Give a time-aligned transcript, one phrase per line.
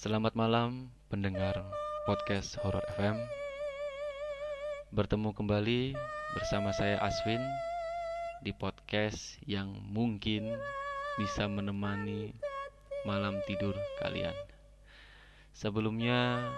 [0.00, 1.60] Selamat malam pendengar
[2.08, 3.20] podcast Horror FM.
[4.96, 5.92] Bertemu kembali
[6.32, 7.44] bersama saya Aswin
[8.40, 10.56] di podcast yang mungkin
[11.20, 12.32] bisa menemani
[13.04, 14.32] malam tidur kalian.
[15.52, 16.48] Sebelumnya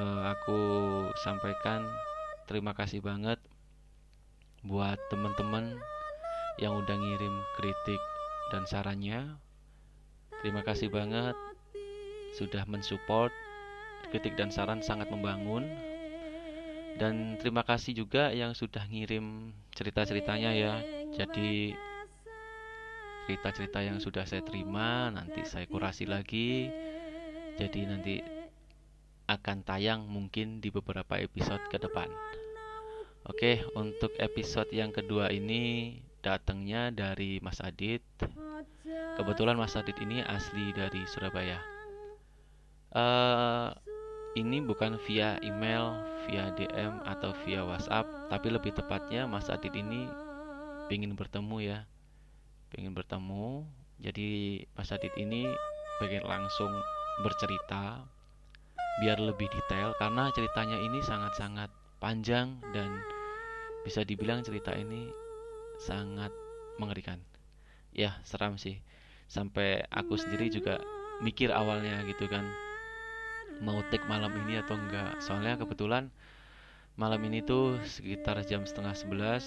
[0.00, 0.60] eh, aku
[1.20, 1.84] sampaikan
[2.48, 3.44] terima kasih banget
[4.64, 5.76] buat teman-teman
[6.56, 8.00] yang udah ngirim kritik
[8.48, 9.36] dan sarannya.
[10.40, 11.36] Terima kasih banget
[12.34, 13.32] sudah mensupport
[14.10, 15.64] kritik dan saran sangat membangun.
[16.98, 20.74] Dan terima kasih juga yang sudah ngirim cerita-ceritanya ya.
[21.14, 21.72] Jadi
[23.30, 26.68] cerita-cerita yang sudah saya terima nanti saya kurasi lagi.
[27.56, 28.14] Jadi nanti
[29.30, 32.10] akan tayang mungkin di beberapa episode ke depan.
[33.30, 38.02] Oke untuk episode yang kedua ini datangnya dari Mas Adit.
[39.14, 41.79] Kebetulan Mas Adit ini asli dari Surabaya
[42.94, 43.70] uh,
[44.38, 50.06] ini bukan via email, via DM atau via WhatsApp, tapi lebih tepatnya Mas Adit ini
[50.90, 51.78] ingin bertemu ya,
[52.78, 53.66] ingin bertemu.
[54.00, 55.50] Jadi Mas Adit ini
[55.98, 56.70] pengen langsung
[57.20, 58.06] bercerita
[59.02, 61.68] biar lebih detail karena ceritanya ini sangat-sangat
[62.00, 62.90] panjang dan
[63.84, 65.10] bisa dibilang cerita ini
[65.82, 66.32] sangat
[66.78, 67.20] mengerikan.
[67.90, 68.78] Ya, seram sih.
[69.26, 70.78] Sampai aku sendiri juga
[71.20, 72.48] mikir awalnya gitu kan
[73.60, 75.20] mau take malam ini atau enggak.
[75.20, 76.08] Soalnya kebetulan
[76.96, 79.44] malam ini tuh sekitar jam setengah sebelas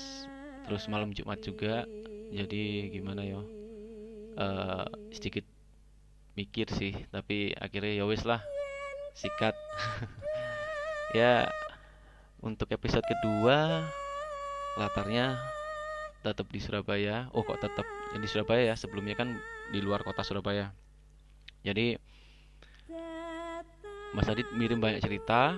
[0.65, 1.85] terus malam Jumat juga.
[2.33, 3.45] Jadi gimana yo?
[4.33, 5.45] Uh, sedikit
[6.33, 8.41] mikir sih tapi akhirnya ya wis lah
[9.17, 9.53] sikat.
[11.13, 11.45] Ya
[12.41, 13.85] untuk episode kedua
[14.81, 15.37] latarnya
[16.25, 17.29] tetap di Surabaya.
[17.37, 17.85] Oh kok tetap
[18.17, 19.37] di Surabaya ya sebelumnya kan
[19.69, 20.73] di luar kota Surabaya.
[21.61, 22.01] Jadi
[24.13, 25.57] Mas Adit mirim banyak cerita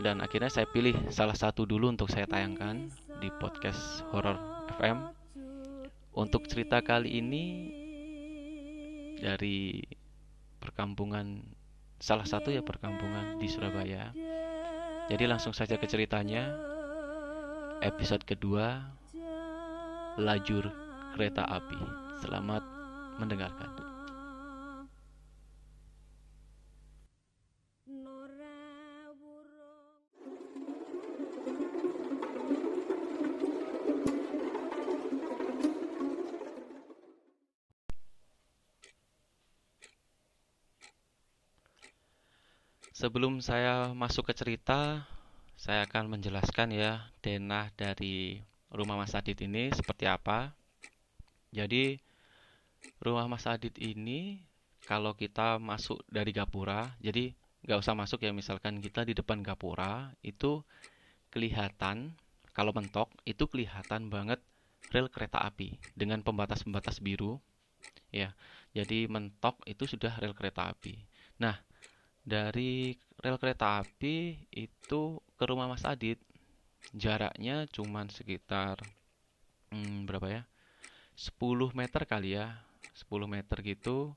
[0.00, 2.88] dan akhirnya saya pilih salah satu dulu untuk saya tayangkan
[3.20, 4.40] di podcast Horror
[4.80, 5.12] FM.
[6.16, 7.44] Untuk cerita kali ini
[9.20, 9.84] dari
[10.56, 11.44] perkampungan
[12.00, 14.16] salah satu ya perkampungan di Surabaya.
[15.12, 16.48] Jadi langsung saja ke ceritanya.
[17.84, 18.80] Episode kedua
[20.16, 20.64] Lajur
[21.12, 21.80] Kereta Api.
[22.24, 22.64] Selamat
[23.20, 23.91] mendengarkan.
[43.12, 45.04] Sebelum saya masuk ke cerita,
[45.60, 48.40] saya akan menjelaskan ya denah dari
[48.72, 50.56] rumah Mas Adit ini seperti apa.
[51.52, 52.00] Jadi
[53.04, 54.40] rumah Mas Adit ini
[54.88, 57.36] kalau kita masuk dari Gapura, jadi
[57.68, 60.64] nggak usah masuk ya misalkan kita di depan Gapura itu
[61.28, 62.16] kelihatan
[62.56, 64.40] kalau mentok itu kelihatan banget
[64.88, 67.44] rel kereta api dengan pembatas-pembatas biru
[68.08, 68.32] ya.
[68.72, 70.96] Jadi mentok itu sudah rel kereta api.
[71.36, 71.60] Nah,
[72.22, 76.18] dari rel kereta api itu ke rumah Mas Adit.
[76.94, 78.82] Jaraknya cuman sekitar
[79.70, 80.42] hmm, berapa ya?
[81.14, 81.38] 10
[81.76, 82.58] meter kali ya
[82.96, 84.14] 10 meter gitu.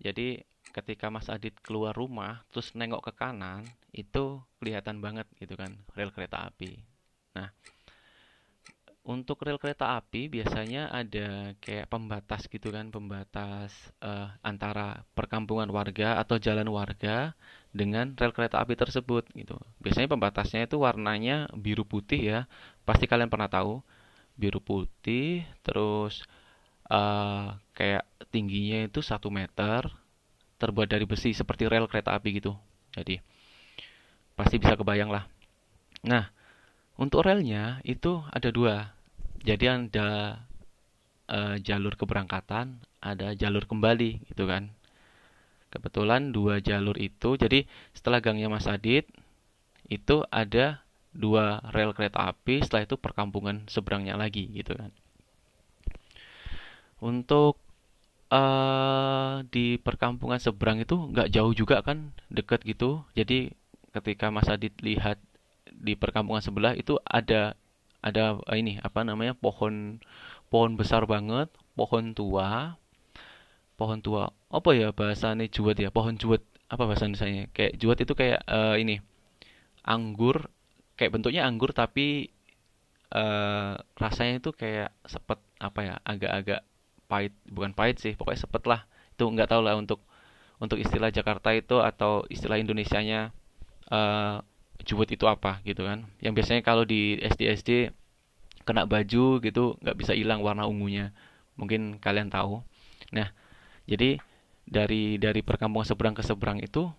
[0.00, 0.42] Jadi
[0.74, 3.62] ketika Mas Adit keluar rumah terus nengok ke kanan
[3.94, 6.82] itu kelihatan banget gitu kan rel kereta api.
[7.38, 7.54] Nah
[9.04, 13.70] untuk rel kereta api biasanya ada kayak pembatas gitu kan, pembatas
[14.00, 17.36] uh, antara perkampungan warga atau jalan warga
[17.76, 19.60] dengan rel kereta api tersebut gitu.
[19.84, 22.40] Biasanya pembatasnya itu warnanya biru putih ya.
[22.88, 23.84] Pasti kalian pernah tahu
[24.40, 26.24] biru putih, terus
[26.88, 29.84] uh, kayak tingginya itu satu meter,
[30.56, 32.56] terbuat dari besi seperti rel kereta api gitu.
[32.96, 33.20] Jadi
[34.32, 35.28] pasti bisa kebayang lah.
[36.08, 36.32] Nah,
[36.94, 38.94] untuk relnya itu ada dua.
[39.44, 40.40] Jadi ada
[41.28, 44.72] uh, jalur keberangkatan, ada jalur kembali gitu kan.
[45.68, 49.10] Kebetulan dua jalur itu, jadi setelah gangnya Mas Adit
[49.90, 50.80] itu ada
[51.10, 54.94] dua rel kereta api, setelah itu perkampungan seberangnya lagi gitu kan.
[57.02, 57.58] Untuk
[58.30, 63.02] uh, di perkampungan seberang itu nggak jauh juga kan, deket gitu.
[63.18, 63.50] Jadi
[63.90, 65.18] ketika Mas Adit lihat
[65.78, 67.58] di perkampungan sebelah itu ada
[68.04, 69.98] ada uh, ini apa namanya pohon
[70.52, 72.78] pohon besar banget pohon tua
[73.74, 78.12] pohon tua apa ya bahasanya juwet ya pohon juwet apa bahasa Indonesia kayak juwet itu
[78.14, 79.02] kayak uh, ini
[79.84, 80.48] anggur
[80.94, 82.34] kayak bentuknya anggur tapi
[83.14, 86.60] uh, rasanya itu kayak sepet apa ya agak-agak
[87.06, 88.80] pahit bukan pahit sih pokoknya sepet lah.
[89.14, 90.02] Itu nggak tahu lah untuk
[90.58, 93.30] untuk istilah Jakarta itu atau istilah Indonesianya
[93.90, 94.42] uh,
[94.82, 96.10] juwet itu apa gitu kan.
[96.18, 97.70] Yang biasanya kalau di SD SD
[98.66, 101.14] kena baju gitu nggak bisa hilang warna ungunya.
[101.54, 102.66] Mungkin kalian tahu.
[103.14, 103.30] Nah
[103.86, 104.18] jadi
[104.66, 106.90] dari dari perkampungan seberang ke seberang itu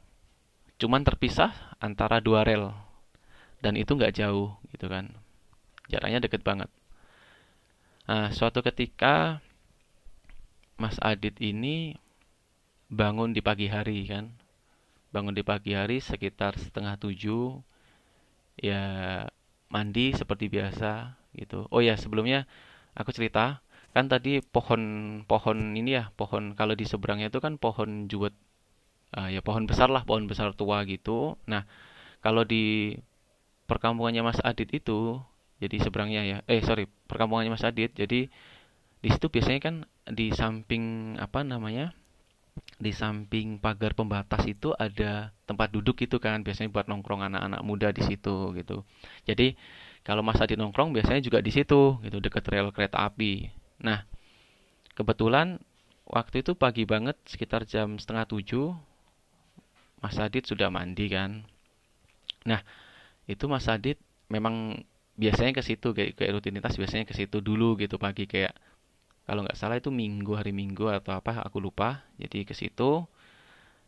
[0.80, 1.52] cuman terpisah
[1.84, 2.72] antara dua rel.
[3.60, 5.12] Dan itu nggak jauh gitu kan.
[5.92, 6.72] Jaraknya deket banget.
[8.08, 9.44] Nah suatu ketika
[10.76, 11.96] Mas Adit ini
[12.92, 14.45] bangun di pagi hari kan
[15.16, 17.64] bangun di pagi hari sekitar setengah tujuh
[18.60, 18.84] ya
[19.72, 21.72] mandi seperti biasa gitu.
[21.72, 22.44] Oh ya sebelumnya
[23.00, 23.64] aku cerita
[23.96, 28.36] kan tadi pohon-pohon ini ya pohon kalau di seberangnya itu kan pohon juwet
[29.16, 31.40] uh, ya pohon besar lah pohon besar tua gitu.
[31.48, 31.64] Nah
[32.20, 32.96] kalau di
[33.72, 35.24] perkampungannya Mas Adit itu
[35.64, 38.28] jadi seberangnya ya eh sorry perkampungannya Mas Adit jadi
[39.00, 39.76] di situ biasanya kan
[40.12, 41.96] di samping apa namanya
[42.80, 47.92] di samping pagar pembatas itu ada tempat duduk gitu kan biasanya buat nongkrong anak-anak muda
[47.92, 48.84] di situ gitu
[49.28, 49.56] jadi
[50.08, 53.52] kalau Mas Adit nongkrong biasanya juga di situ gitu dekat rel kereta api
[53.84, 54.08] Nah,
[54.96, 55.60] kebetulan
[56.08, 58.72] waktu itu pagi banget sekitar jam setengah tujuh
[60.00, 61.44] Mas Adit sudah mandi kan.
[62.46, 62.62] Nah,
[63.26, 63.98] itu Mas Adit
[64.30, 64.86] memang
[65.18, 68.54] biasanya ke situ kayak, kayak rutinitas biasanya ke situ dulu gitu pagi kayak
[69.26, 72.06] kalau nggak salah itu minggu hari minggu atau apa aku lupa.
[72.22, 73.06] Jadi ke situ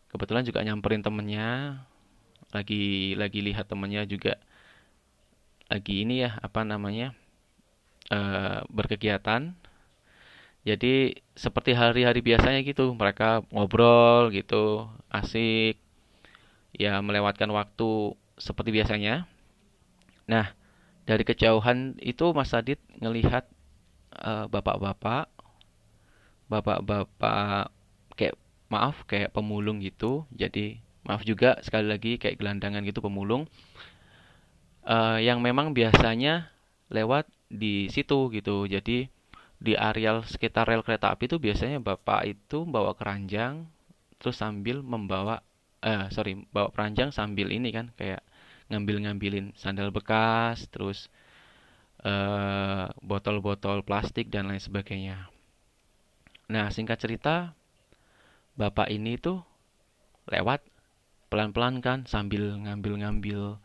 [0.10, 1.82] kebetulan juga nyamperin temennya.
[2.50, 4.42] Lagi lagi lihat temennya juga.
[5.70, 7.14] Lagi ini ya apa namanya
[8.10, 9.54] uh, berkegiatan.
[10.68, 15.80] Jadi seperti hari-hari biasanya gitu, mereka ngobrol gitu, asik,
[16.76, 19.24] ya melewatkan waktu seperti biasanya.
[20.28, 20.52] Nah,
[21.08, 23.48] dari kejauhan itu Mas Adit ngelihat
[24.52, 25.30] bapak-bapak,
[26.48, 27.72] bapak-bapak
[28.18, 28.36] kayak
[28.72, 30.26] maaf kayak pemulung gitu.
[30.34, 33.48] Jadi maaf juga sekali lagi kayak gelandangan gitu pemulung,
[34.88, 36.52] uh, yang memang biasanya
[36.92, 38.68] lewat di situ gitu.
[38.68, 39.08] Jadi
[39.58, 43.66] di areal sekitar rel kereta api itu biasanya bapak itu bawa keranjang
[44.22, 45.42] terus sambil membawa
[45.82, 48.22] eh sorry bawa keranjang sambil ini kan kayak
[48.70, 51.10] ngambil-ngambilin sandal bekas terus
[52.06, 55.30] eh, botol-botol plastik dan lain sebagainya
[56.48, 57.58] nah singkat cerita
[58.58, 59.46] bapak ini tuh
[60.28, 60.66] lewat
[61.28, 63.60] pelan-pelan kan sambil ngambil-ngambil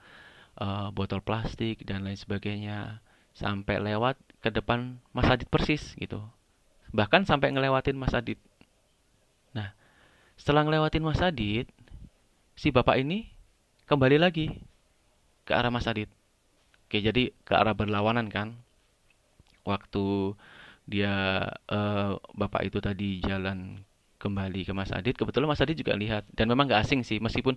[0.58, 3.00] uh, botol plastik dan lain sebagainya
[3.32, 6.20] sampai lewat ke depan Mas Adit persis gitu.
[6.92, 8.36] Bahkan sampai ngelewatin Mas Adit.
[9.56, 9.72] Nah,
[10.36, 11.70] setelah ngelewatin Mas Adit,
[12.52, 13.32] si bapak ini
[13.88, 14.52] kembali lagi
[15.48, 16.10] ke arah Mas Adit.
[16.92, 18.52] Oke, jadi ke arah berlawanan kan.
[19.64, 20.36] Waktu
[20.84, 21.40] dia
[21.72, 23.80] uh, bapak itu tadi jalan
[24.20, 26.28] kembali ke Mas Adit, kebetulan Mas Adit juga lihat.
[26.36, 27.56] Dan memang gak asing sih, meskipun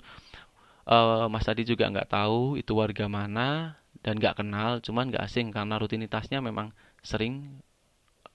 [0.88, 5.52] uh, Mas Adit juga nggak tahu itu warga mana, dan gak kenal cuman gak asing
[5.52, 6.72] karena rutinitasnya memang
[7.04, 7.60] sering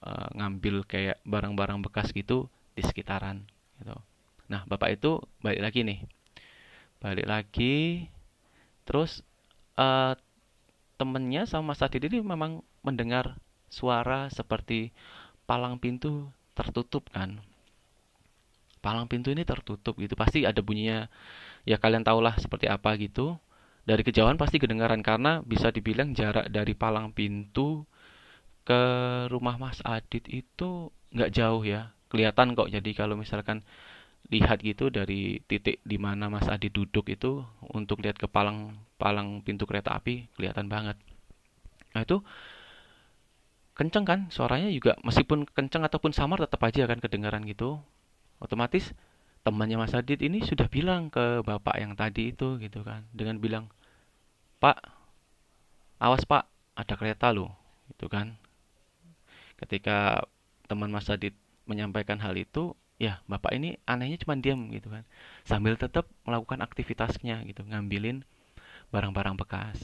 [0.05, 2.45] uh, ngambil kayak barang-barang bekas gitu
[2.77, 3.41] di sekitaran
[3.81, 3.97] gitu.
[4.53, 6.05] Nah bapak itu balik lagi nih.
[7.01, 8.05] Balik lagi
[8.85, 9.25] terus
[9.81, 10.13] uh,
[11.01, 13.41] temennya sama Mas Adit ini memang mendengar
[13.73, 14.93] suara seperti
[15.49, 17.41] palang pintu tertutup kan.
[18.85, 21.09] Palang pintu ini tertutup gitu pasti ada bunyinya.
[21.65, 23.41] Ya kalian tahulah seperti apa gitu.
[23.81, 27.89] Dari kejauhan pasti kedengaran karena bisa dibilang jarak dari palang pintu
[28.61, 28.81] ke
[29.33, 31.89] rumah Mas Adit itu nggak jauh ya.
[32.13, 33.65] Kelihatan kok jadi kalau misalkan
[34.31, 37.43] lihat gitu dari titik di mana Mas Adit duduk itu
[37.75, 40.95] untuk lihat ke palang palang pintu kereta api kelihatan banget.
[41.91, 42.23] Nah itu
[43.75, 44.19] kenceng kan?
[44.31, 47.83] Suaranya juga meskipun kenceng ataupun samar tetap aja kan kedengaran gitu.
[48.39, 48.95] Otomatis
[49.43, 53.03] temannya Mas Adit ini sudah bilang ke bapak yang tadi itu gitu kan.
[53.11, 53.67] Dengan bilang
[54.63, 54.79] Pak
[55.99, 56.47] awas Pak
[56.79, 57.51] ada kereta loh
[57.91, 58.39] gitu kan.
[59.59, 60.23] Ketika
[60.71, 61.35] teman Mas Adit
[61.67, 65.01] menyampaikan hal itu ya bapak ini anehnya cuma diam gitu kan.
[65.41, 68.21] Sambil tetap melakukan aktivitasnya gitu ngambilin
[68.93, 69.81] barang-barang bekas.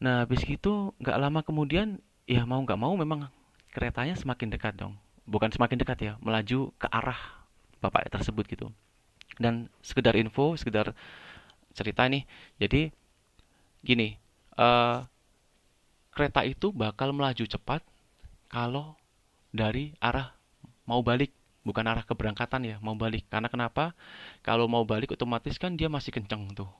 [0.00, 3.28] Nah habis itu nggak lama kemudian ya mau nggak mau memang
[3.76, 4.96] keretanya semakin dekat dong.
[5.28, 7.44] Bukan semakin dekat ya melaju ke arah
[7.84, 8.72] bapak tersebut gitu.
[9.36, 10.96] Dan sekedar info sekedar
[11.76, 12.24] cerita nih.
[12.56, 12.88] Jadi
[13.84, 14.16] gini
[14.56, 15.04] uh,
[16.16, 17.84] kereta itu bakal melaju cepat
[18.48, 18.96] kalau
[19.52, 20.32] dari arah
[20.88, 23.98] mau balik bukan arah keberangkatan ya mau balik karena kenapa
[24.46, 26.70] kalau mau balik otomatis kan dia masih kenceng tuh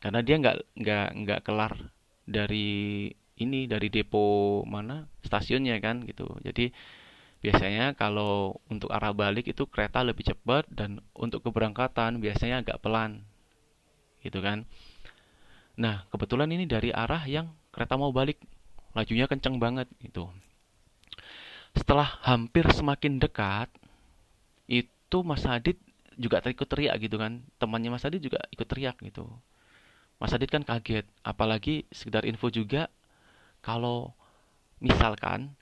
[0.00, 1.92] karena dia nggak nggak nggak kelar
[2.24, 6.72] dari ini dari depo mana stasiunnya kan gitu jadi
[7.38, 13.22] Biasanya kalau untuk arah balik itu kereta lebih cepat dan untuk keberangkatan biasanya agak pelan.
[14.26, 14.66] Gitu kan.
[15.78, 18.42] Nah, kebetulan ini dari arah yang kereta mau balik.
[18.98, 20.26] Lajunya kenceng banget gitu.
[21.78, 23.70] Setelah hampir semakin dekat,
[24.68, 25.80] itu Mas Adit
[26.14, 27.42] juga ikut teriak gitu kan.
[27.58, 29.26] Temannya Mas Adit juga ikut teriak gitu.
[30.20, 32.92] Mas Adit kan kaget, apalagi sekedar info juga
[33.64, 34.14] kalau
[34.78, 35.58] misalkan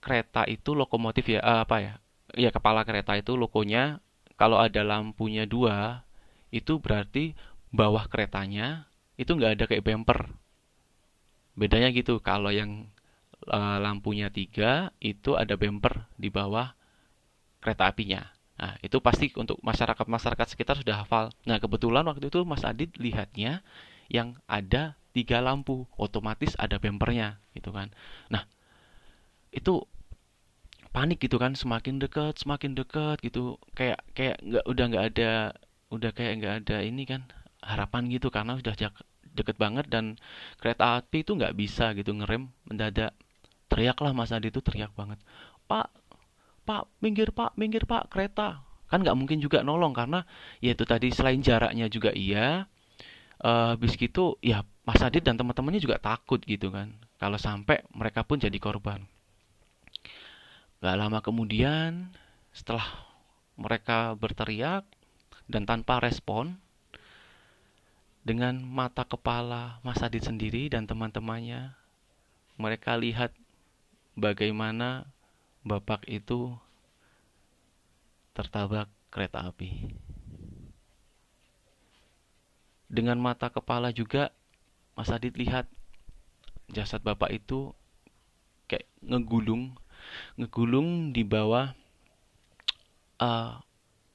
[0.00, 1.94] kereta itu lokomotif ya uh, apa ya
[2.36, 4.00] ya kepala kereta itu logonya
[4.40, 6.04] kalau ada lampunya dua
[6.48, 7.36] itu berarti
[7.70, 8.88] bawah keretanya
[9.20, 10.32] itu nggak ada kayak bumper
[11.52, 12.88] bedanya gitu kalau yang
[13.52, 16.72] uh, lampunya tiga itu ada bumper di bawah
[17.60, 18.26] kereta apinya.
[18.60, 21.32] Nah itu pasti untuk masyarakat masyarakat sekitar sudah hafal.
[21.48, 23.64] Nah kebetulan waktu itu Mas Adit lihatnya
[24.12, 27.88] yang ada tiga lampu otomatis ada bumpernya gitu kan.
[28.28, 28.44] Nah
[29.54, 29.84] itu
[30.90, 33.56] panik gitu kan semakin dekat semakin dekat gitu.
[33.72, 35.32] Kayak kayak nggak udah nggak ada
[35.90, 37.24] udah kayak nggak ada ini kan
[37.64, 38.74] harapan gitu karena sudah
[39.30, 40.18] deket banget dan
[40.58, 43.16] kereta api itu nggak bisa gitu ngerem mendadak.
[43.70, 45.16] Teriaklah Mas Adi itu teriak banget.
[45.70, 45.99] Pak
[46.64, 48.64] Pak minggir Pak minggir Pak kereta.
[48.90, 50.26] Kan nggak mungkin juga nolong karena
[50.58, 52.66] ya itu tadi selain jaraknya juga iya
[53.44, 56.92] uh, habis gitu ya Mas Adit dan teman-temannya juga takut gitu kan.
[57.20, 59.04] Kalau sampai mereka pun jadi korban.
[60.80, 62.08] Gak lama kemudian,
[62.56, 62.88] setelah
[63.60, 64.88] mereka berteriak
[65.44, 66.56] dan tanpa respon,
[68.24, 71.76] dengan mata kepala Mas Adit sendiri dan teman-temannya,
[72.56, 73.36] mereka lihat
[74.16, 75.04] bagaimana
[75.60, 76.56] Bapak itu
[78.32, 79.92] tertabrak kereta api.
[82.90, 84.32] Dengan mata kepala juga,
[84.96, 85.68] Mas Adit lihat
[86.70, 87.74] jasad Bapak itu
[88.70, 89.74] kayak ngegulung
[90.38, 91.74] ngegulung di bawah
[93.20, 93.60] uh,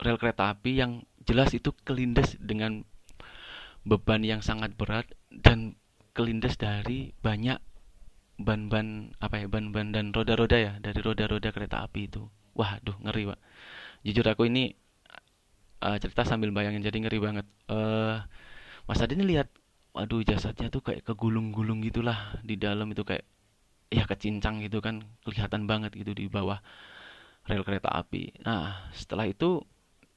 [0.01, 0.91] rel kereta api yang
[1.27, 2.87] jelas itu kelindes dengan
[3.85, 5.77] beban yang sangat berat dan
[6.15, 7.59] kelindes dari banyak
[8.35, 13.31] ban-ban apa ya ban-ban dan roda-roda ya dari roda-roda kereta api itu wah duh ngeri
[13.31, 13.39] pak
[14.03, 14.75] jujur aku ini
[15.81, 18.23] uh, cerita sambil bayangin jadi ngeri banget uh,
[18.85, 19.49] Mas Adi ini lihat
[19.95, 23.23] waduh jasadnya tuh kayak kegulung-gulung gitulah di dalam itu kayak
[23.89, 26.59] ya kecincang gitu kan kelihatan banget gitu di bawah
[27.45, 28.41] rel kereta api.
[28.43, 29.61] Nah setelah itu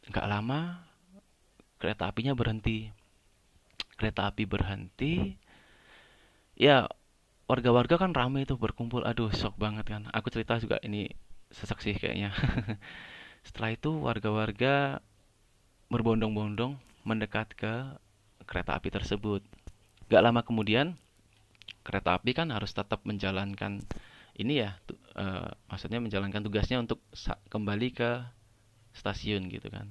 [0.09, 0.83] nggak lama
[1.79, 2.91] kereta apinya berhenti.
[3.99, 5.35] Kereta api berhenti,
[6.55, 6.87] ya
[7.49, 9.03] warga-warga kan ramai itu berkumpul.
[9.09, 10.07] Aduh shock banget kan.
[10.13, 11.09] Aku cerita juga ini
[11.51, 12.31] sesak sih kayaknya.
[13.47, 15.01] Setelah itu warga-warga
[15.89, 16.77] berbondong-bondong
[17.09, 17.97] mendekat ke
[18.45, 19.41] kereta api tersebut.
[20.13, 21.01] Gak lama kemudian
[21.81, 23.81] kereta api kan harus tetap menjalankan
[24.39, 24.77] ini ya
[25.17, 27.01] uh, maksudnya menjalankan tugasnya untuk
[27.51, 28.23] kembali ke
[28.95, 29.91] stasiun gitu kan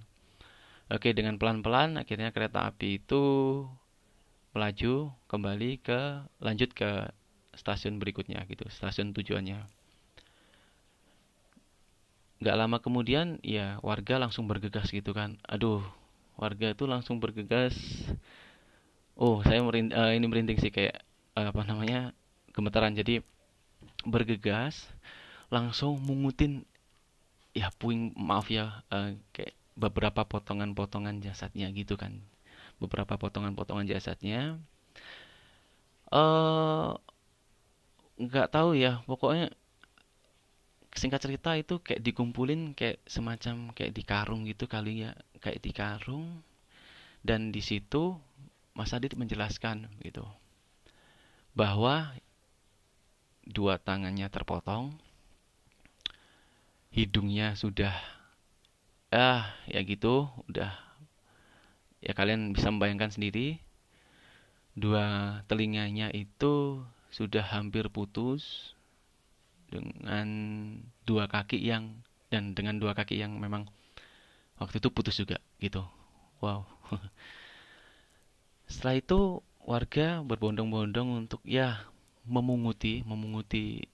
[0.94, 3.24] oke dengan pelan-pelan akhirnya kereta api itu
[4.56, 6.00] melaju kembali ke
[6.42, 7.12] lanjut ke
[7.58, 9.66] stasiun berikutnya gitu stasiun tujuannya.
[12.38, 15.42] Nggak lama kemudian ya warga langsung bergegas gitu kan.
[15.50, 15.82] Aduh
[16.38, 17.74] warga itu langsung bergegas.
[19.18, 21.02] Oh saya merind uh, ini merinding sih kayak
[21.34, 22.14] apa namanya
[22.54, 22.94] gemetaran.
[22.94, 23.26] Jadi
[24.06, 24.86] bergegas
[25.50, 26.62] langsung mengutin
[27.58, 32.22] ya puing maaf ya uh, kayak beberapa potongan-potongan jasadnya gitu kan.
[32.78, 34.62] Beberapa potongan-potongan jasadnya.
[36.14, 36.92] Eh
[38.18, 39.54] nggak tahu ya pokoknya
[40.98, 45.72] singkat cerita itu kayak dikumpulin kayak semacam kayak di karung gitu kali ya kayak di
[45.72, 46.42] karung.
[47.22, 48.18] Dan di situ
[48.74, 50.26] Mas Adit menjelaskan gitu
[51.58, 52.14] bahwa
[53.44, 54.94] dua tangannya terpotong,
[56.94, 57.94] hidungnya sudah
[59.10, 60.72] ah ya gitu, udah.
[62.02, 63.58] Ya kalian bisa membayangkan sendiri
[64.78, 68.74] dua telinganya itu sudah hampir putus
[69.68, 70.30] dengan
[71.04, 73.68] dua kaki yang dan dengan dua kaki yang memang
[74.60, 75.84] waktu itu putus juga gitu.
[76.44, 76.68] Wow.
[78.72, 79.20] Setelah itu
[79.64, 81.88] warga berbondong-bondong untuk ya
[82.28, 83.88] memunguti memunguti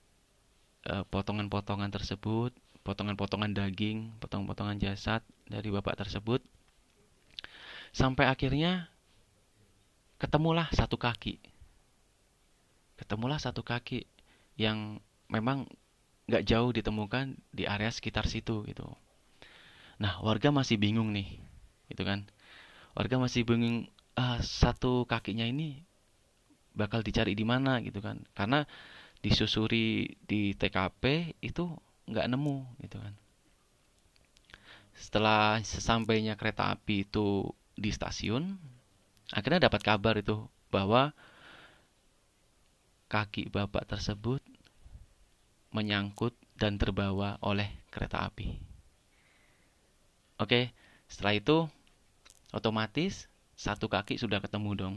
[0.89, 2.51] uh, potongan-potongan tersebut,
[2.81, 6.41] potongan-potongan daging, potongan-potongan jasad dari bapak tersebut.
[7.93, 8.89] Sampai akhirnya
[10.17, 11.52] ketemulah satu kaki.
[13.03, 14.07] Ketemulah satu kaki
[14.55, 15.67] yang memang
[16.31, 18.87] nggak jauh ditemukan di area sekitar situ gitu.
[19.99, 21.35] Nah, warga masih bingung nih,
[21.91, 22.23] gitu kan.
[22.95, 25.83] Warga masih bingung uh, satu kakinya ini
[26.73, 28.65] bakal dicari di mana gitu kan karena
[29.21, 31.69] disusuri di TKP itu
[32.09, 33.13] nggak nemu gitu kan
[34.93, 38.57] setelah sesampainya kereta api itu di stasiun
[39.33, 41.13] akhirnya dapat kabar itu bahwa
[43.13, 44.41] kaki bapak tersebut
[45.69, 48.57] menyangkut dan terbawa oleh kereta api.
[50.41, 50.73] Oke,
[51.05, 51.57] setelah itu
[52.49, 54.95] otomatis satu kaki sudah ketemu dong.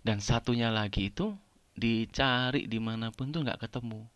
[0.00, 1.36] Dan satunya lagi itu
[1.76, 4.08] dicari di mana pun tuh nggak ketemu.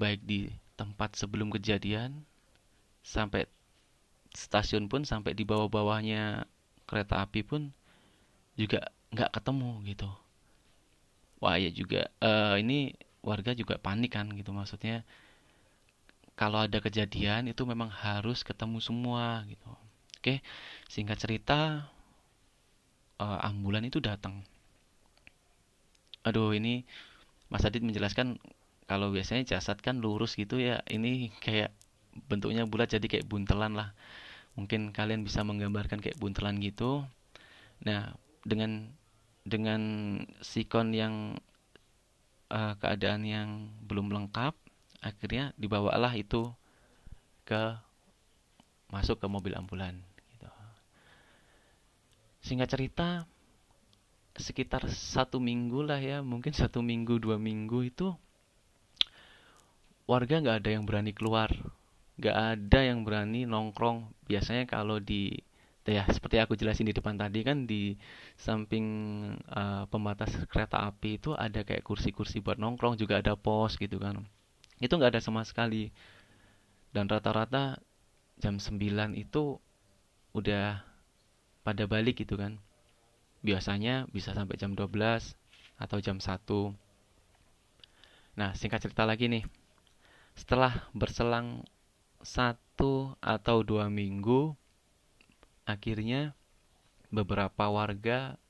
[0.00, 0.48] Baik di
[0.80, 2.24] tempat sebelum kejadian,
[3.04, 3.44] sampai
[4.32, 6.48] stasiun pun, sampai di bawah-bawahnya
[6.88, 7.68] kereta api pun
[8.56, 10.21] juga nggak ketemu gitu.
[11.42, 12.94] Wah ya juga, uh, ini
[13.26, 15.02] warga juga panik kan gitu maksudnya.
[16.38, 19.68] Kalau ada kejadian itu memang harus ketemu semua gitu.
[20.22, 20.38] Oke,
[20.86, 21.90] singkat cerita,
[23.18, 24.46] uh, ambulan itu datang.
[26.22, 26.86] Aduh ini
[27.50, 28.38] Mas Adit menjelaskan
[28.86, 30.80] kalau biasanya jasad kan lurus gitu ya.
[30.86, 31.74] Ini kayak
[32.30, 33.90] bentuknya bulat jadi kayak buntelan lah.
[34.54, 37.02] Mungkin kalian bisa menggambarkan kayak buntelan gitu.
[37.82, 38.14] Nah
[38.46, 38.94] dengan
[39.42, 39.82] dengan
[40.38, 41.14] sikon yang
[42.52, 43.48] uh, keadaan yang
[43.86, 44.54] belum lengkap
[45.02, 46.46] akhirnya dibawalah itu
[47.42, 47.74] ke
[48.94, 49.98] masuk ke mobil ambulan
[50.30, 50.46] gitu.
[52.44, 53.26] singkat cerita
[54.38, 58.14] sekitar satu minggu lah ya mungkin satu minggu dua minggu itu
[60.06, 61.50] warga nggak ada yang berani keluar
[62.16, 65.34] nggak ada yang berani nongkrong biasanya kalau di
[65.82, 67.98] ya seperti aku jelasin di depan tadi kan di
[68.38, 68.86] samping
[69.50, 74.22] uh, pembatas kereta api itu ada kayak kursi-kursi buat nongkrong juga ada pos gitu kan
[74.78, 75.90] itu nggak ada sama sekali
[76.94, 77.82] dan rata-rata
[78.38, 78.78] jam 9
[79.18, 79.58] itu
[80.34, 80.82] udah
[81.66, 82.62] pada balik gitu kan
[83.42, 85.34] biasanya bisa sampai jam 12
[85.82, 86.38] atau jam 1.
[88.38, 89.44] Nah, singkat cerita lagi nih.
[90.38, 91.66] Setelah berselang
[92.22, 94.54] satu atau dua minggu,
[95.68, 96.34] akhirnya
[97.12, 98.40] beberapa warga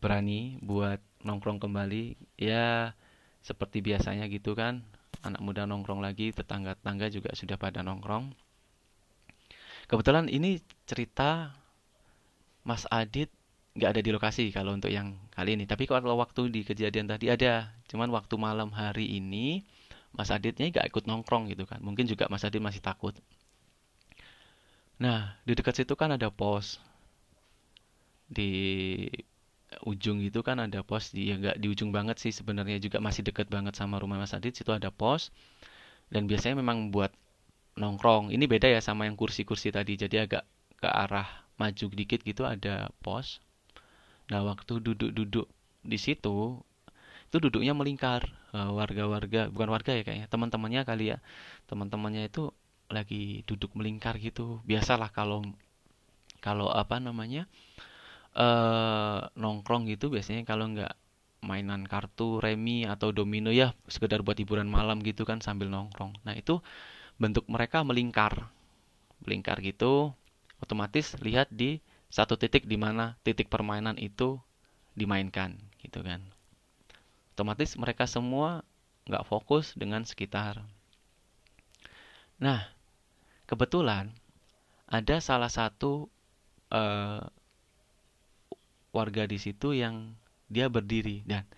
[0.00, 2.16] berani buat nongkrong kembali.
[2.36, 2.92] Ya,
[3.40, 4.84] seperti biasanya gitu kan.
[5.24, 8.32] Anak muda nongkrong lagi, tetangga-tetangga juga sudah pada nongkrong.
[9.88, 11.52] Kebetulan ini cerita
[12.64, 13.28] Mas Adit
[13.74, 15.64] nggak ada di lokasi kalau untuk yang kali ini.
[15.68, 19.60] Tapi kalau waktu di kejadian tadi ada, cuman waktu malam hari ini
[20.14, 21.82] Mas Aditnya nggak ikut nongkrong gitu kan.
[21.84, 23.12] Mungkin juga Mas Adit masih takut.
[25.04, 26.80] Nah, di dekat situ kan ada pos.
[28.24, 28.50] Di
[29.84, 31.12] ujung itu kan ada pos.
[31.12, 32.80] Di ya nggak di ujung banget sih sebenarnya.
[32.80, 34.56] Juga masih dekat banget sama rumah Mas Adit.
[34.56, 35.28] Situ ada pos.
[36.08, 37.12] Dan biasanya memang buat
[37.76, 38.32] nongkrong.
[38.32, 40.00] Ini beda ya sama yang kursi-kursi tadi.
[40.00, 40.48] Jadi agak
[40.80, 41.28] ke arah
[41.60, 43.44] maju dikit gitu ada pos.
[44.32, 45.46] Nah, waktu duduk-duduk
[45.84, 46.64] di situ,
[47.28, 48.24] itu duduknya melingkar.
[48.56, 51.18] Eh, warga-warga, bukan warga ya kayaknya, teman-temannya kali ya.
[51.68, 52.54] Teman-temannya itu
[52.94, 54.62] lagi duduk melingkar gitu.
[54.64, 55.42] Biasalah kalau
[56.44, 57.50] kalau apa namanya?
[58.34, 60.94] eh nongkrong gitu biasanya kalau nggak
[61.44, 66.16] mainan kartu, remi atau domino ya sekedar buat hiburan malam gitu kan sambil nongkrong.
[66.26, 66.58] Nah, itu
[67.20, 68.50] bentuk mereka melingkar.
[69.22, 70.16] Melingkar gitu,
[70.64, 71.80] otomatis lihat di
[72.14, 74.38] satu titik di mana titik permainan itu
[74.94, 76.22] dimainkan gitu kan
[77.34, 78.62] otomatis mereka semua
[79.10, 80.62] nggak fokus dengan sekitar
[82.38, 82.70] nah
[83.44, 84.12] kebetulan
[84.88, 86.08] ada salah satu
[86.70, 87.24] uh,
[88.94, 90.14] warga di situ yang
[90.48, 91.48] dia berdiri dan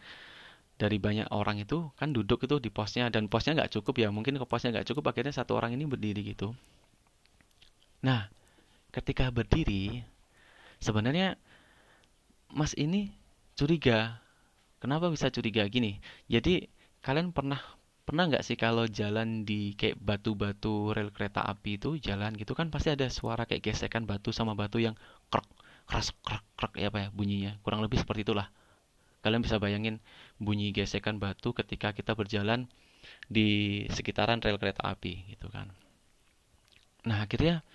[0.76, 4.36] dari banyak orang itu kan duduk itu di posnya dan posnya nggak cukup ya mungkin
[4.36, 6.52] ke posnya nggak cukup akhirnya satu orang ini berdiri gitu
[8.04, 8.28] nah
[8.92, 10.04] ketika berdiri
[10.80, 11.36] sebenarnya
[12.52, 13.10] Mas ini
[13.58, 14.22] curiga.
[14.78, 15.98] Kenapa bisa curiga gini?
[16.30, 16.68] Jadi
[17.02, 17.58] kalian pernah
[18.06, 22.70] pernah nggak sih kalau jalan di kayak batu-batu rel kereta api itu jalan gitu kan
[22.70, 24.94] pasti ada suara kayak gesekan batu sama batu yang
[25.26, 25.42] krek
[25.90, 27.58] keras krek krek ya apa ya bunyinya.
[27.66, 28.46] Kurang lebih seperti itulah.
[29.26, 29.98] Kalian bisa bayangin
[30.38, 32.70] bunyi gesekan batu ketika kita berjalan
[33.26, 35.66] di sekitaran rel kereta api gitu kan.
[37.02, 37.66] Nah akhirnya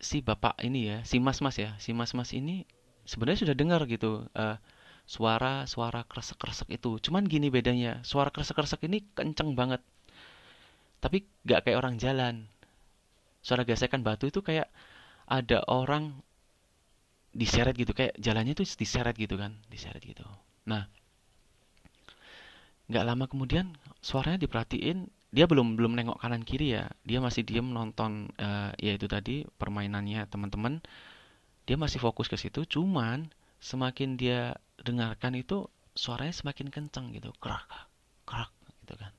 [0.00, 2.68] si bapak ini ya, si mas-mas ya, si mas-mas ini
[3.08, 4.60] sebenarnya sudah dengar gitu uh,
[5.08, 7.00] suara suara kresek-kresek itu.
[7.00, 9.80] Cuman gini bedanya, suara kresek-kresek ini kenceng banget.
[11.00, 12.44] Tapi gak kayak orang jalan.
[13.40, 14.68] Suara gesekan batu itu kayak
[15.24, 16.12] ada orang
[17.32, 20.26] diseret gitu, kayak jalannya itu diseret gitu kan, diseret gitu.
[20.68, 20.84] Nah,
[22.88, 27.68] nggak lama kemudian suaranya diperhatiin dia belum belum nengok kanan kiri ya dia masih diem
[27.68, 30.80] nonton uh, ya itu tadi permainannya teman-teman
[31.68, 33.28] dia masih fokus ke situ cuman
[33.60, 37.34] semakin dia dengarkan itu suaranya semakin kencang gitu.
[37.42, 37.66] Kerak
[38.28, 38.52] kerak
[38.84, 39.12] gitu kan.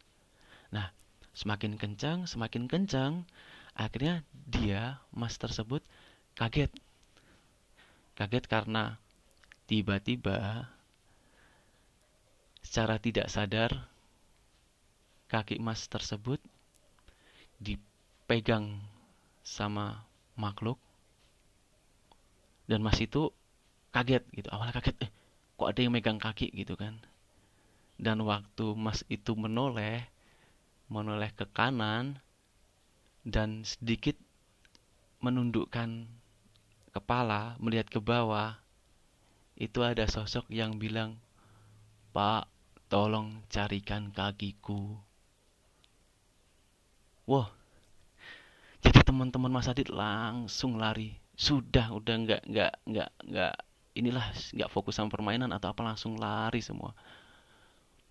[0.69, 0.87] Nah,
[1.33, 3.25] semakin kencang, semakin kencang,
[3.73, 5.81] akhirnya dia, mas tersebut,
[6.37, 6.69] kaget.
[8.13, 8.99] Kaget karena
[9.65, 10.69] tiba-tiba
[12.59, 13.71] secara tidak sadar
[15.29, 16.41] kaki mas tersebut
[17.61, 18.81] dipegang
[19.45, 20.05] sama
[20.37, 20.77] makhluk.
[22.69, 23.33] Dan mas itu
[23.89, 25.11] kaget gitu awalnya kaget eh
[25.59, 26.95] kok ada yang megang kaki gitu kan
[27.99, 30.07] dan waktu mas itu menoleh
[30.87, 32.23] menoleh ke kanan
[33.27, 34.15] dan sedikit
[35.19, 36.07] menundukkan
[36.95, 38.55] kepala melihat ke bawah
[39.59, 41.19] itu ada sosok yang bilang
[42.15, 42.47] Pak
[42.87, 44.95] tolong carikan kakiku
[47.29, 47.45] Wah,
[48.81, 51.13] jadi teman-teman Mas Adit langsung lari.
[51.37, 53.55] Sudah, udah nggak nggak nggak nggak
[53.99, 56.95] inilah nggak fokus sama permainan atau apa langsung lari semua.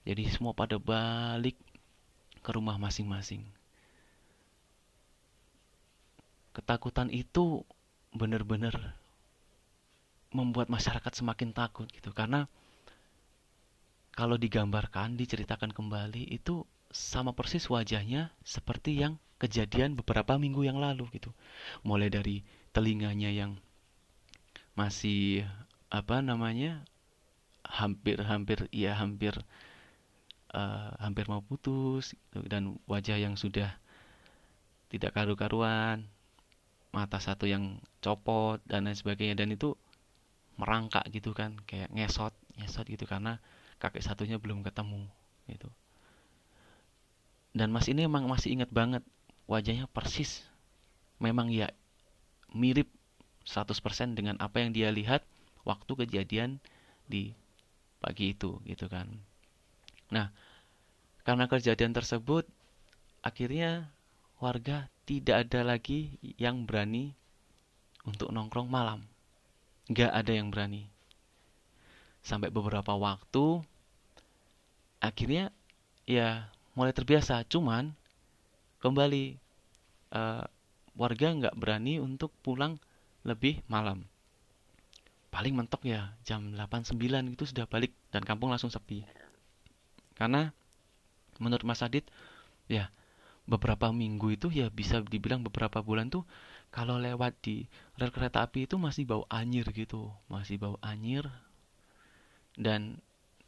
[0.04, 1.56] Jadi semua pada balik
[2.40, 3.44] ke rumah masing-masing.
[6.52, 7.64] Ketakutan itu
[8.12, 8.96] benar-benar
[10.32, 12.48] membuat masyarakat semakin takut gitu karena
[14.12, 21.06] kalau digambarkan diceritakan kembali itu sama persis wajahnya seperti yang kejadian beberapa minggu yang lalu
[21.14, 21.30] gitu.
[21.86, 22.42] Mulai dari
[22.74, 23.54] telinganya yang
[24.74, 25.46] masih
[25.88, 26.84] apa namanya
[27.64, 29.36] hampir-hampir ya hampir
[30.52, 32.44] uh, hampir mau putus gitu.
[32.48, 33.76] dan wajah yang sudah
[34.88, 36.08] tidak karu-karuan,
[36.96, 39.36] mata satu yang copot dan lain sebagainya.
[39.36, 39.76] Dan itu
[40.56, 43.38] merangkak gitu kan kayak ngesot ngesot gitu karena
[43.78, 45.06] kakek satunya belum ketemu
[45.52, 45.68] gitu.
[47.52, 49.04] Dan mas ini emang masih ingat banget
[49.44, 50.44] wajahnya persis.
[51.20, 51.68] Memang ya
[52.52, 52.88] mirip
[53.44, 55.24] 100% dengan apa yang dia lihat
[55.66, 56.62] waktu kejadian
[57.08, 57.32] di
[57.98, 59.10] pagi itu gitu kan.
[60.14, 60.30] Nah
[61.26, 62.46] karena kejadian tersebut
[63.20, 63.90] akhirnya
[64.38, 67.16] warga tidak ada lagi yang berani
[68.06, 69.04] untuk nongkrong malam.
[69.88, 70.86] Nggak ada yang berani.
[72.22, 73.64] Sampai beberapa waktu
[75.00, 75.50] akhirnya
[76.04, 77.42] ya mulai terbiasa.
[77.48, 77.92] Cuman
[78.78, 79.36] kembali
[80.14, 80.44] uh,
[80.94, 82.78] warga nggak berani untuk pulang
[83.26, 84.06] lebih malam
[85.28, 86.96] paling mentok ya jam 8-9
[87.34, 89.04] itu sudah balik dan kampung langsung sepi.
[90.16, 90.50] Karena
[91.38, 92.08] menurut Mas Adit
[92.66, 92.90] ya
[93.48, 96.28] beberapa minggu itu ya bisa dibilang beberapa bulan tuh
[96.68, 97.64] kalau lewat di
[97.96, 101.24] rel kereta api itu masih bau anyir gitu masih bau anyir.
[102.58, 102.98] Dan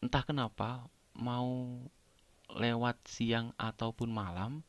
[0.01, 1.77] entah kenapa mau
[2.49, 4.65] lewat siang ataupun malam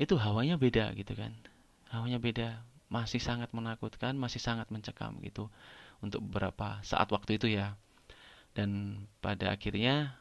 [0.00, 1.36] itu hawanya beda gitu kan.
[1.92, 5.46] Hawanya beda masih sangat menakutkan masih sangat mencekam gitu
[6.00, 7.76] untuk beberapa saat waktu itu ya.
[8.56, 10.16] Dan pada akhirnya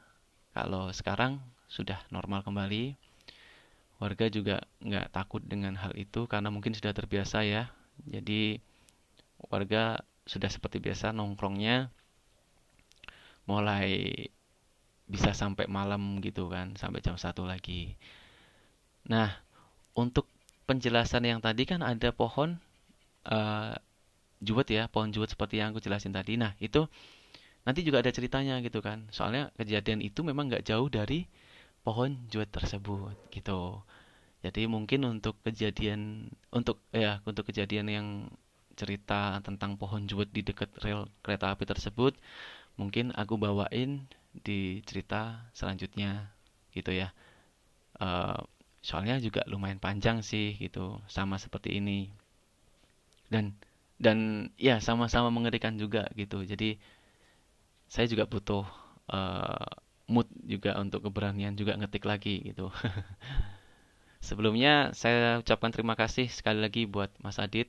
[0.53, 2.97] kalau sekarang sudah normal kembali
[3.99, 7.71] warga juga nggak takut dengan hal itu karena mungkin sudah terbiasa ya.
[8.07, 8.63] Jadi
[9.49, 11.89] warga sudah seperti biasa nongkrongnya
[13.49, 14.29] mulai
[15.09, 17.97] bisa sampai malam gitu kan sampai jam satu lagi.
[19.09, 19.33] Nah
[19.97, 20.29] untuk
[20.69, 22.61] penjelasan yang tadi kan ada pohon
[23.25, 23.73] uh,
[24.39, 26.39] juwet ya pohon juwet seperti yang aku jelasin tadi.
[26.39, 26.87] Nah itu
[27.67, 29.07] nanti juga ada ceritanya gitu kan.
[29.11, 31.27] Soalnya kejadian itu memang nggak jauh dari
[31.83, 33.83] pohon juwet tersebut gitu.
[34.39, 38.07] Jadi mungkin untuk kejadian untuk ya untuk kejadian yang
[38.79, 42.15] cerita tentang pohon juwet di dekat rel kereta api tersebut
[42.79, 46.31] mungkin aku bawain di cerita selanjutnya
[46.71, 47.11] gitu ya.
[47.99, 48.39] Uh,
[48.79, 52.07] soalnya juga lumayan panjang sih gitu sama seperti ini.
[53.27, 53.59] Dan
[53.99, 56.41] dan ya sama-sama mengerikan juga gitu.
[56.47, 56.79] Jadi
[57.91, 58.63] saya juga butuh
[59.11, 59.69] uh,
[60.09, 62.71] mood juga untuk keberanian juga ngetik lagi gitu.
[64.27, 67.67] Sebelumnya saya ucapkan terima kasih sekali lagi buat Mas Adit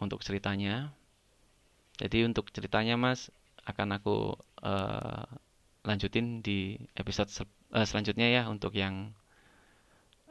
[0.00, 0.92] untuk ceritanya.
[1.96, 3.32] Jadi untuk ceritanya Mas
[3.64, 5.24] akan aku uh,
[5.86, 7.30] lanjutin di episode
[7.72, 9.16] uh, selanjutnya ya untuk yang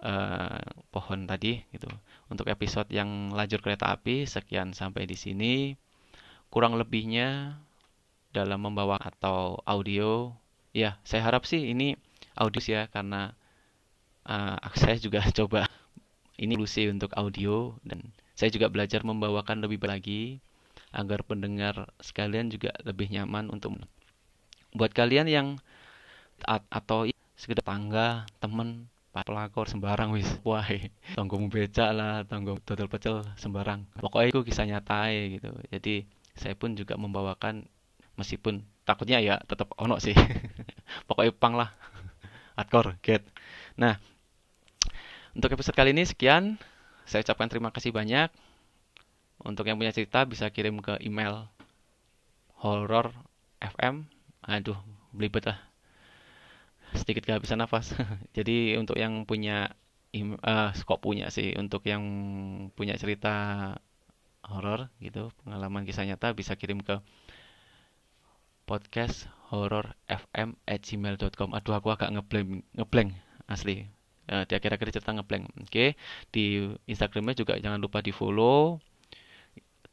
[0.06, 0.62] uh,
[0.94, 1.90] pohon tadi gitu.
[2.30, 5.74] Untuk episode yang lajur kereta api sekian sampai di sini.
[6.54, 7.58] Kurang lebihnya
[8.36, 10.36] dalam membawa atau audio
[10.76, 11.96] ya saya harap sih ini
[12.36, 13.32] audio ya karena
[14.28, 15.72] uh, saya juga coba
[16.36, 20.44] ini lusi untuk audio dan saya juga belajar membawakan lebih lagi
[20.92, 23.80] agar pendengar sekalian juga lebih nyaman untuk
[24.76, 25.48] buat kalian yang
[26.44, 27.08] atau
[27.40, 28.92] sekedar tangga, temen,
[29.24, 30.28] pelakor sembarang wis.
[30.44, 30.68] Wah,
[31.16, 33.88] tanggung beca lah, tanggung total pecel sembarang.
[34.02, 35.56] Pokoknya itu kisah nyata gitu.
[35.72, 36.04] Jadi
[36.36, 37.64] saya pun juga membawakan
[38.20, 40.18] meskipun takutnya ya tetap ono sih.
[41.08, 41.72] Pokoknya pang lah.
[42.56, 43.22] hardcore get
[43.76, 44.00] nah
[45.36, 46.56] untuk episode kali ini sekian
[47.04, 48.32] saya ucapkan terima kasih banyak
[49.44, 51.52] untuk yang punya cerita bisa kirim ke email
[52.64, 53.12] horror
[53.60, 54.08] fm
[54.42, 54.80] aduh
[55.12, 55.60] belibet lah
[56.94, 57.96] sedikit kehabisan nafas.
[58.38, 59.74] Jadi untuk yang punya
[60.24, 62.04] uh, kok punya sih untuk yang
[62.78, 63.34] punya cerita
[64.46, 67.02] horor gitu pengalaman kisah nyata bisa kirim ke
[68.70, 73.10] podcast horror fm at gmail.com aduh aku agak ngeblank ngeblank
[73.50, 73.90] asli.
[74.26, 75.94] Uh, di akhir-akhir cerita ngeblank oke okay.
[76.34, 78.82] di instagramnya juga jangan lupa di follow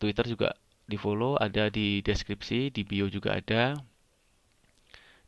[0.00, 0.56] twitter juga
[0.88, 3.76] di follow ada di deskripsi di bio juga ada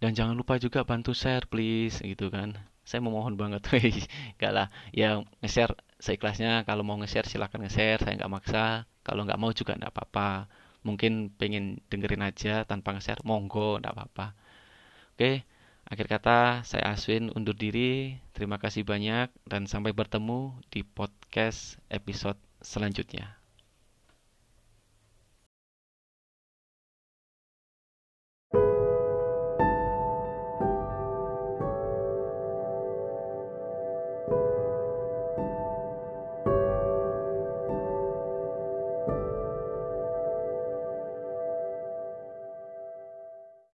[0.05, 2.53] dan jangan lupa juga bantu share please gitu kan.
[2.85, 3.65] Saya memohon banget
[4.37, 4.69] enggak lah.
[4.93, 6.69] Ya nge-share seikhlasnya.
[6.69, 8.05] Kalau mau nge-share silahkan nge-share.
[8.05, 8.85] Saya nggak maksa.
[9.01, 10.53] Kalau nggak mau juga nggak apa-apa.
[10.85, 14.37] Mungkin pengen dengerin aja tanpa nge-share monggo nggak apa-apa.
[15.17, 15.49] Oke
[15.89, 18.21] akhir kata saya Aswin undur diri.
[18.37, 23.44] Terima kasih banyak dan sampai bertemu di podcast episode selanjutnya